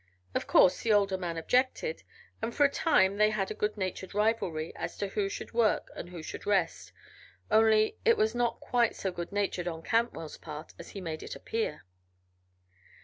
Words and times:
Of 0.33 0.47
course 0.47 0.81
the 0.81 0.91
older 0.91 1.15
man 1.15 1.37
objected, 1.37 2.01
and 2.41 2.55
for 2.55 2.63
a 2.65 2.71
time 2.71 3.17
they 3.17 3.29
had 3.29 3.51
a 3.51 3.53
good 3.53 3.77
natured 3.77 4.15
rivalry 4.15 4.75
as 4.75 4.97
to 4.97 5.09
who 5.09 5.29
should 5.29 5.53
work 5.53 5.91
and 5.95 6.09
who 6.09 6.23
should 6.23 6.47
rest 6.47 6.91
only 7.51 7.99
it 8.03 8.17
was 8.17 8.33
not 8.33 8.59
quite 8.59 8.95
so 8.95 9.11
good 9.11 9.31
natured 9.31 9.67
on 9.67 9.83
Cantwell's 9.83 10.37
part 10.37 10.73
as 10.79 10.89
he 10.89 11.01
made 11.01 11.21
it 11.21 11.35
appear. 11.35 11.83